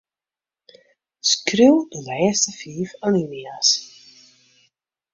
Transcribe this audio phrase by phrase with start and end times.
[1.31, 3.69] Skriuw de lêste fiif alinea's.